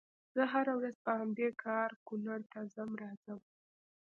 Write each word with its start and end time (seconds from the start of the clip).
زه 0.35 0.43
هره 0.53 0.73
ورځ 0.79 0.95
په 1.05 1.11
همدې 1.19 1.47
لار 1.63 1.91
کونړ 2.07 2.39
ته 2.51 2.59
ځم 2.73 2.89
راځم 3.01 3.39